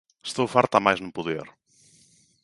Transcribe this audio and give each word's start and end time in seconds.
Estou 0.29 0.47
farta 0.55 0.75
a 0.77 0.83
máis 0.85 0.99
non 1.01 1.15
poder 1.17 1.45